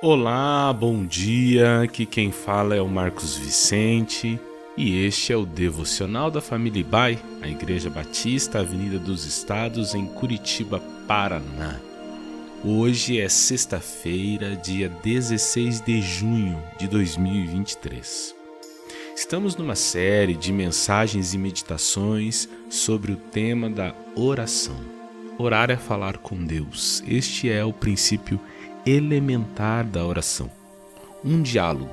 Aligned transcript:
Olá, 0.00 0.72
bom 0.72 1.04
dia. 1.04 1.80
Aqui 1.80 2.06
quem 2.06 2.30
fala 2.30 2.76
é 2.76 2.80
o 2.80 2.86
Marcos 2.86 3.36
Vicente 3.36 4.38
e 4.76 5.04
este 5.04 5.32
é 5.32 5.36
o 5.36 5.44
devocional 5.44 6.30
da 6.30 6.40
família 6.40 6.78
Ibai, 6.78 7.18
a 7.42 7.48
Igreja 7.48 7.90
Batista, 7.90 8.60
Avenida 8.60 8.96
dos 8.96 9.24
Estados, 9.24 9.96
em 9.96 10.06
Curitiba, 10.06 10.80
Paraná. 11.08 11.80
Hoje 12.64 13.20
é 13.20 13.28
sexta-feira, 13.28 14.54
dia 14.54 14.88
16 14.88 15.80
de 15.80 16.00
junho 16.00 16.62
de 16.78 16.86
2023. 16.86 18.36
Estamos 19.16 19.56
numa 19.56 19.74
série 19.74 20.34
de 20.34 20.52
mensagens 20.52 21.34
e 21.34 21.38
meditações 21.38 22.48
sobre 22.70 23.10
o 23.10 23.16
tema 23.16 23.68
da 23.68 23.92
oração. 24.14 24.78
Orar 25.36 25.72
é 25.72 25.76
falar 25.76 26.18
com 26.18 26.36
Deus. 26.36 27.02
Este 27.04 27.50
é 27.50 27.64
o 27.64 27.72
princípio 27.72 28.40
elementar 28.88 29.84
da 29.84 30.04
oração. 30.04 30.50
Um 31.24 31.42
diálogo. 31.42 31.90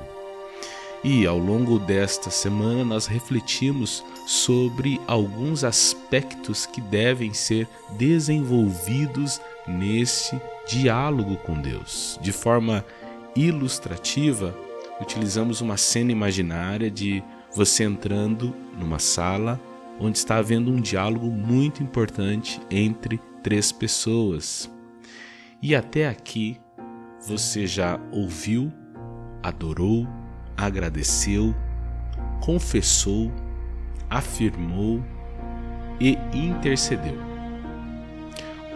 E 1.04 1.26
ao 1.26 1.38
longo 1.38 1.78
desta 1.78 2.30
semana 2.30 2.84
nós 2.84 3.06
refletimos 3.06 4.02
sobre 4.26 5.00
alguns 5.06 5.62
aspectos 5.62 6.64
que 6.64 6.80
devem 6.80 7.34
ser 7.34 7.68
desenvolvidos 7.98 9.40
nesse 9.68 10.40
diálogo 10.66 11.36
com 11.36 11.60
Deus. 11.60 12.18
De 12.22 12.32
forma 12.32 12.84
ilustrativa, 13.36 14.56
utilizamos 15.00 15.60
uma 15.60 15.76
cena 15.76 16.10
imaginária 16.10 16.90
de 16.90 17.22
você 17.54 17.84
entrando 17.84 18.54
numa 18.78 18.98
sala 18.98 19.60
onde 20.00 20.18
está 20.18 20.36
havendo 20.36 20.70
um 20.70 20.80
diálogo 20.80 21.26
muito 21.26 21.82
importante 21.82 22.60
entre 22.70 23.20
três 23.42 23.70
pessoas. 23.70 24.70
E 25.62 25.74
até 25.74 26.08
aqui 26.08 26.58
você 27.26 27.66
já 27.66 27.98
ouviu, 28.12 28.72
adorou, 29.42 30.06
agradeceu, 30.56 31.52
confessou, 32.40 33.32
afirmou 34.08 35.02
e 36.00 36.16
intercedeu. 36.32 37.18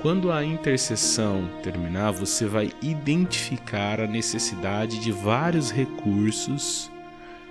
Quando 0.02 0.32
a 0.32 0.44
intercessão 0.44 1.48
terminar, 1.62 2.10
você 2.10 2.44
vai 2.46 2.72
identificar 2.82 4.00
a 4.00 4.06
necessidade 4.06 4.98
de 4.98 5.12
vários 5.12 5.70
recursos 5.70 6.90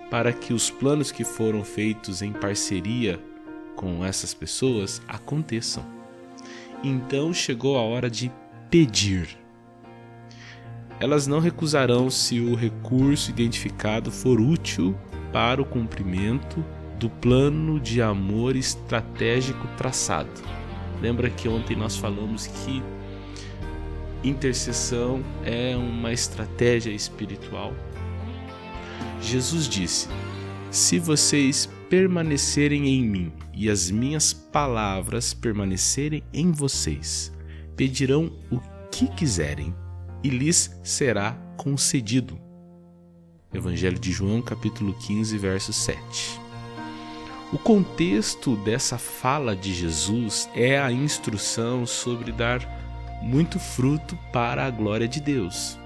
para 0.10 0.34
que 0.34 0.52
os 0.52 0.70
planos 0.70 1.12
que 1.12 1.24
foram 1.24 1.64
feitos 1.64 2.22
em 2.22 2.34
parceria 2.34 3.24
com 3.76 4.04
essas 4.04 4.34
pessoas 4.34 5.02
aconteçam. 5.08 5.86
Então 6.84 7.34
chegou 7.34 7.78
a 7.78 7.82
hora 7.82 8.10
de 8.10 8.30
pedir. 8.70 9.39
Elas 11.00 11.28
não 11.28 11.40
recusarão 11.40 12.10
se 12.10 12.42
o 12.42 12.56
recurso 12.56 13.30
identificado 13.30 14.12
for 14.12 14.42
útil 14.42 14.94
para 15.32 15.62
o 15.62 15.66
cumprimento 15.66 16.64
do 17.00 17.10
plano 17.10 17.80
de 17.80 18.02
amor 18.02 18.58
estratégico 18.58 19.66
traçado. 19.78 20.30
Lembra 21.02 21.30
que 21.30 21.48
ontem 21.48 21.78
nós 21.78 21.96
falamos 21.96 22.48
que 22.48 22.84
intercessão 24.22 25.24
é 25.46 25.78
uma 25.78 26.12
estratégia 26.12 26.92
espiritual? 26.92 27.74
Jesus 29.22 29.70
disse: 29.70 30.10
Se 30.70 31.00
vocês 31.00 31.70
permanecerem 31.90 32.90
em 32.90 33.04
mim 33.08 33.32
e 33.54 33.70
as 33.70 33.90
minhas 33.90 34.34
palavras 34.34 35.34
permanecerem 35.34 36.22
em 36.34 36.52
vocês, 36.52 37.32
pedirão 37.78 38.30
o 38.52 38.60
que 38.92 39.08
quiserem 39.08 39.74
e 40.24 40.30
lhes 40.30 40.80
será 40.84 41.34
concedido. 41.58 42.40
Evangelho 43.54 43.98
de 43.98 44.12
João, 44.12 44.42
capítulo 44.42 44.94
15, 44.94 45.38
verso 45.38 45.74
7. 45.74 46.40
O 47.52 47.58
contexto 47.58 48.56
dessa 48.58 48.98
fala 48.98 49.56
de 49.56 49.74
Jesus 49.74 50.48
é 50.54 50.80
a 50.80 50.92
instrução 50.92 51.86
sobre 51.86 52.32
dar 52.32 52.60
muito 53.24 53.60
fruto 53.60 54.18
para 54.32 54.66
a 54.66 54.70
glória 54.70 55.08
de 55.08 55.20
Deus. 55.20 55.80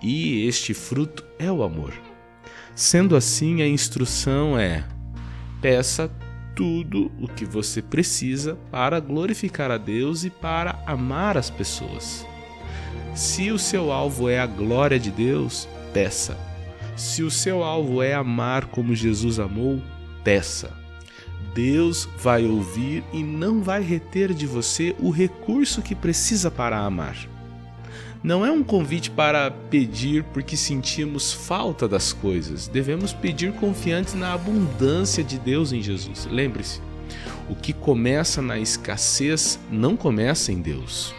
E 0.00 0.46
este 0.46 0.72
fruto 0.72 1.24
é 1.38 1.50
o 1.50 1.62
amor. 1.62 1.92
Sendo 2.74 3.16
assim, 3.16 3.62
a 3.62 3.66
instrução 3.68 4.58
é: 4.58 4.84
peça 5.60 6.08
tudo 6.54 7.10
o 7.20 7.26
que 7.26 7.44
você 7.44 7.82
precisa 7.82 8.56
para 8.70 9.00
glorificar 9.00 9.72
a 9.72 9.78
Deus 9.78 10.24
e 10.24 10.30
para 10.30 10.80
amar 10.86 11.36
as 11.36 11.50
pessoas. 11.50 12.24
Se 13.14 13.50
o 13.50 13.58
seu 13.58 13.92
alvo 13.92 14.28
é 14.28 14.38
a 14.38 14.46
glória 14.46 14.98
de 14.98 15.10
Deus, 15.10 15.68
peça. 15.92 16.36
Se 16.96 17.22
o 17.22 17.30
seu 17.30 17.62
alvo 17.62 18.02
é 18.02 18.14
amar 18.14 18.66
como 18.66 18.94
Jesus 18.94 19.38
amou, 19.38 19.80
peça. 20.22 20.70
Deus 21.54 22.08
vai 22.18 22.44
ouvir 22.44 23.04
e 23.12 23.22
não 23.22 23.62
vai 23.62 23.82
reter 23.82 24.34
de 24.34 24.46
você 24.46 24.94
o 24.98 25.10
recurso 25.10 25.82
que 25.82 25.94
precisa 25.94 26.50
para 26.50 26.78
amar. 26.78 27.16
Não 28.22 28.44
é 28.44 28.50
um 28.50 28.64
convite 28.64 29.10
para 29.10 29.50
pedir 29.50 30.24
porque 30.32 30.56
sentimos 30.56 31.32
falta 31.32 31.86
das 31.86 32.12
coisas. 32.12 32.66
Devemos 32.66 33.12
pedir 33.12 33.52
confiantes 33.52 34.14
na 34.14 34.32
abundância 34.32 35.22
de 35.22 35.38
Deus 35.38 35.72
em 35.72 35.82
Jesus. 35.82 36.26
Lembre-se, 36.30 36.80
o 37.50 37.54
que 37.54 37.72
começa 37.72 38.40
na 38.40 38.58
escassez 38.58 39.60
não 39.70 39.94
começa 39.94 40.50
em 40.50 40.60
Deus. 40.60 41.14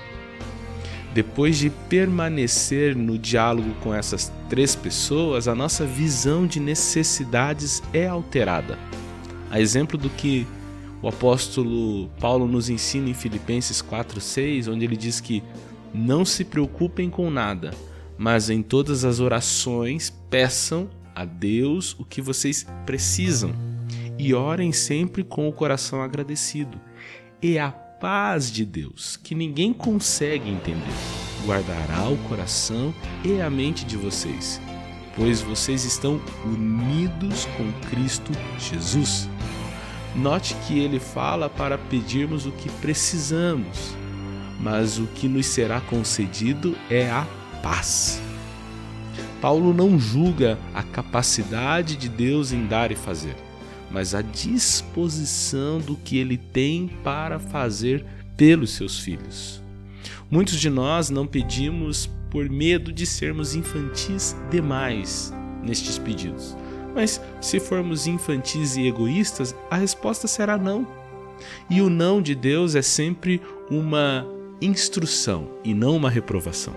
Depois 1.16 1.58
de 1.58 1.70
permanecer 1.70 2.94
no 2.94 3.18
diálogo 3.18 3.74
com 3.82 3.94
essas 3.94 4.30
três 4.50 4.76
pessoas, 4.76 5.48
a 5.48 5.56
nossa 5.56 5.86
visão 5.86 6.46
de 6.46 6.60
necessidades 6.60 7.82
é 7.94 8.06
alterada. 8.06 8.78
A 9.50 9.62
exemplo 9.62 9.98
do 9.98 10.10
que 10.10 10.46
o 11.02 11.08
apóstolo 11.08 12.10
Paulo 12.20 12.46
nos 12.46 12.70
ensina 12.70 13.10
em 13.10 13.14
Filipenses 13.14 13.82
4:6, 13.82 14.68
onde 14.68 14.84
ele 14.84 14.98
diz 14.98 15.22
que 15.22 15.42
não 15.94 16.26
se 16.26 16.44
preocupem 16.44 17.10
com 17.10 17.32
nada, 17.32 17.72
mas 18.18 18.50
em 18.50 18.62
todas 18.62 19.06
as 19.06 19.22
orações 19.22 20.14
peçam 20.30 20.90
a 21.16 21.24
Deus 21.24 21.96
o 21.98 22.04
que 22.04 22.22
vocês 22.22 22.68
precisam 22.86 23.56
e 24.20 24.34
orem 24.34 24.74
sempre 24.74 25.24
com 25.24 25.48
o 25.48 25.54
coração 25.54 26.02
agradecido. 26.02 26.78
E 27.42 27.58
a 27.58 27.85
paz 28.06 28.52
de 28.52 28.64
Deus, 28.64 29.18
que 29.18 29.34
ninguém 29.34 29.74
consegue 29.74 30.48
entender, 30.48 30.94
guardará 31.44 32.08
o 32.08 32.16
coração 32.30 32.94
e 33.24 33.42
a 33.42 33.50
mente 33.50 33.84
de 33.84 33.98
vocês, 33.98 34.62
pois 35.16 35.42
vocês 35.42 35.84
estão 35.86 36.22
unidos 36.46 37.48
com 37.58 37.90
Cristo 37.90 38.32
Jesus. 38.60 39.28
Note 40.16 40.54
que 40.68 40.78
ele 40.78 41.00
fala 41.00 41.50
para 41.50 41.80
pedirmos 41.80 42.46
o 42.46 42.52
que 42.52 42.70
precisamos, 42.74 43.96
mas 44.60 45.00
o 45.00 45.08
que 45.08 45.28
nos 45.28 45.48
será 45.48 45.82
concedido 45.82 46.78
é 46.92 47.10
a 47.10 47.26
paz. 47.64 48.22
Paulo 49.42 49.74
não 49.74 49.98
julga 49.98 50.60
a 50.76 50.84
capacidade 50.84 51.96
de 51.98 52.08
Deus 52.08 52.52
em 52.52 52.68
dar 52.68 52.92
e 52.92 52.96
fazer 52.96 53.45
mas 53.92 54.14
a 54.14 54.22
disposição 54.22 55.80
do 55.80 55.96
que 55.96 56.18
ele 56.18 56.38
tem 56.38 56.90
para 57.04 57.40
fazer 57.40 58.06
pelos 58.36 58.72
seus 58.72 59.00
filhos. 59.00 59.62
Muitos 60.30 60.60
de 60.60 60.70
nós 60.70 61.10
não 61.10 61.26
pedimos 61.26 62.10
por 62.30 62.50
medo 62.50 62.92
de 62.92 63.06
sermos 63.06 63.56
infantis 63.56 64.36
demais 64.50 65.34
nestes 65.64 65.98
pedidos. 65.98 66.58
Mas 66.94 67.22
se 67.40 67.60
formos 67.60 68.08
infantis 68.08 68.76
e 68.76 68.88
egoístas, 68.88 69.56
a 69.70 69.76
resposta 69.76 70.28
será 70.28 70.58
não. 70.58 70.88
E 71.70 71.82
o 71.82 71.90
não 71.90 72.22
de 72.22 72.34
Deus 72.34 72.76
é 72.76 72.82
sempre 72.82 73.42
uma 73.70 74.26
instrução 74.62 75.50
e 75.64 75.74
não 75.74 75.96
uma 75.96 76.10
reprovação. 76.10 76.74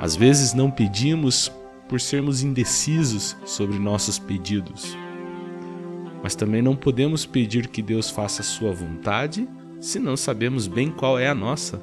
Às 0.00 0.16
vezes 0.16 0.54
não 0.54 0.70
pedimos 0.70 1.52
por 1.88 2.00
sermos 2.00 2.42
indecisos 2.42 3.36
sobre 3.44 3.78
nossos 3.78 4.18
pedidos 4.18 4.96
mas 6.22 6.34
também 6.34 6.62
não 6.62 6.76
podemos 6.76 7.26
pedir 7.26 7.66
que 7.66 7.82
Deus 7.82 8.08
faça 8.08 8.42
sua 8.42 8.72
vontade 8.72 9.48
se 9.80 9.98
não 9.98 10.16
sabemos 10.16 10.68
bem 10.68 10.90
qual 10.90 11.18
é 11.18 11.28
a 11.28 11.34
nossa. 11.34 11.80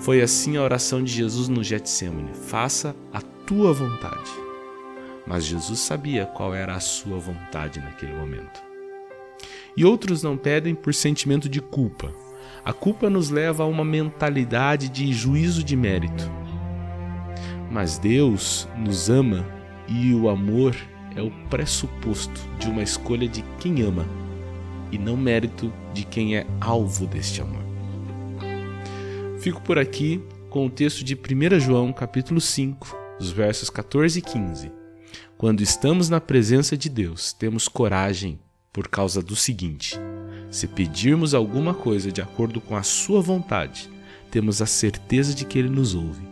Foi 0.00 0.20
assim 0.20 0.58
a 0.58 0.62
oração 0.62 1.02
de 1.02 1.10
Jesus 1.10 1.48
no 1.48 1.64
Getsemane: 1.64 2.34
faça 2.34 2.94
a 3.12 3.22
tua 3.46 3.72
vontade. 3.72 4.30
Mas 5.26 5.46
Jesus 5.46 5.80
sabia 5.80 6.26
qual 6.26 6.54
era 6.54 6.74
a 6.74 6.80
sua 6.80 7.18
vontade 7.18 7.80
naquele 7.80 8.12
momento. 8.12 8.62
E 9.74 9.84
outros 9.84 10.22
não 10.22 10.36
pedem 10.36 10.74
por 10.74 10.92
sentimento 10.92 11.48
de 11.48 11.62
culpa. 11.62 12.12
A 12.62 12.72
culpa 12.72 13.08
nos 13.08 13.30
leva 13.30 13.62
a 13.62 13.66
uma 13.66 13.84
mentalidade 13.84 14.90
de 14.90 15.10
juízo 15.12 15.64
de 15.64 15.74
mérito. 15.74 16.30
Mas 17.70 17.96
Deus 17.96 18.68
nos 18.76 19.08
ama 19.08 19.46
e 19.88 20.14
o 20.14 20.28
amor 20.28 20.76
é 21.16 21.22
o 21.22 21.30
pressuposto 21.48 22.40
de 22.58 22.68
uma 22.68 22.82
escolha 22.82 23.28
de 23.28 23.42
quem 23.60 23.82
ama 23.82 24.06
e 24.90 24.98
não 24.98 25.16
mérito 25.16 25.72
de 25.92 26.04
quem 26.04 26.36
é 26.36 26.46
alvo 26.60 27.06
deste 27.06 27.40
amor. 27.40 27.62
Fico 29.38 29.60
por 29.62 29.78
aqui 29.78 30.22
com 30.48 30.66
o 30.66 30.70
texto 30.70 31.04
de 31.04 31.14
1 31.14 31.60
João, 31.60 31.92
capítulo 31.92 32.40
5, 32.40 32.96
os 33.18 33.30
versos 33.30 33.68
14 33.68 34.18
e 34.18 34.22
15. 34.22 34.72
Quando 35.36 35.62
estamos 35.62 36.08
na 36.08 36.20
presença 36.20 36.76
de 36.76 36.88
Deus, 36.88 37.32
temos 37.32 37.68
coragem 37.68 38.38
por 38.72 38.88
causa 38.88 39.22
do 39.22 39.36
seguinte: 39.36 39.98
se 40.50 40.66
pedirmos 40.66 41.34
alguma 41.34 41.74
coisa 41.74 42.12
de 42.12 42.22
acordo 42.22 42.60
com 42.60 42.76
a 42.76 42.82
Sua 42.82 43.20
vontade, 43.20 43.90
temos 44.30 44.62
a 44.62 44.66
certeza 44.66 45.34
de 45.34 45.44
que 45.44 45.58
Ele 45.58 45.68
nos 45.68 45.94
ouve. 45.94 46.26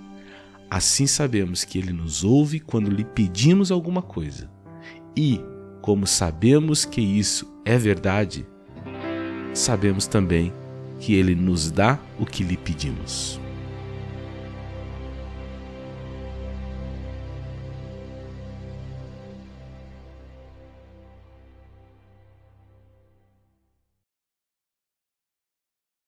Assim 0.70 1.06
sabemos 1.06 1.64
que 1.64 1.78
Ele 1.78 1.92
nos 1.92 2.24
ouve 2.24 2.60
quando 2.60 2.90
lhe 2.90 3.04
pedimos 3.04 3.70
alguma 3.70 4.00
coisa. 4.00 4.48
E, 5.16 5.40
como 5.80 6.06
sabemos 6.06 6.84
que 6.84 7.00
isso 7.00 7.52
é 7.64 7.76
verdade, 7.76 8.46
sabemos 9.52 10.06
também 10.06 10.52
que 11.00 11.14
Ele 11.14 11.34
nos 11.34 11.70
dá 11.70 11.98
o 12.18 12.24
que 12.24 12.44
lhe 12.44 12.56
pedimos. 12.56 13.41